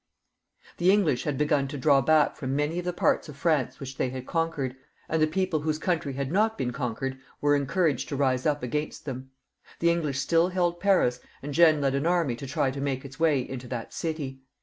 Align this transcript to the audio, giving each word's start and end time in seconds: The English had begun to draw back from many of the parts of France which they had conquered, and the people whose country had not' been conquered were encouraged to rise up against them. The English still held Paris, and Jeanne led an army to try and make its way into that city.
The 0.77 0.89
English 0.91 1.25
had 1.25 1.37
begun 1.37 1.67
to 1.67 1.77
draw 1.77 2.01
back 2.01 2.35
from 2.35 2.55
many 2.55 2.79
of 2.79 2.85
the 2.85 2.91
parts 2.91 3.29
of 3.29 3.37
France 3.37 3.79
which 3.79 3.97
they 3.97 4.09
had 4.09 4.25
conquered, 4.25 4.75
and 5.07 5.21
the 5.21 5.27
people 5.27 5.59
whose 5.59 5.77
country 5.77 6.13
had 6.13 6.31
not' 6.31 6.57
been 6.57 6.71
conquered 6.73 7.19
were 7.39 7.55
encouraged 7.55 8.09
to 8.09 8.15
rise 8.15 8.47
up 8.47 8.63
against 8.63 9.05
them. 9.05 9.29
The 9.77 9.91
English 9.91 10.17
still 10.17 10.49
held 10.49 10.79
Paris, 10.79 11.19
and 11.43 11.53
Jeanne 11.53 11.81
led 11.81 11.93
an 11.93 12.07
army 12.07 12.35
to 12.37 12.47
try 12.47 12.69
and 12.69 12.81
make 12.81 13.05
its 13.05 13.19
way 13.19 13.47
into 13.47 13.67
that 13.67 13.93
city. 13.93 14.41